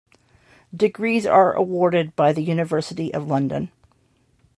Degrees 0.75 1.27
are 1.27 1.53
awarded 1.53 2.15
by 2.15 2.33
the 2.33 2.41
University 2.41 3.13
of 3.13 3.27
London. 3.27 3.71